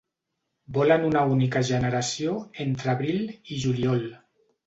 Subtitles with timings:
[0.77, 2.33] Vola en una única generació
[2.65, 3.23] entre abril
[3.57, 4.05] i juliol.